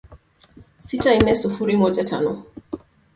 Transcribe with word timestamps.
sita 0.85 1.11
nne 1.17 1.33
sufuri 1.41 1.75
moja 1.81 2.03
tano 2.03 2.31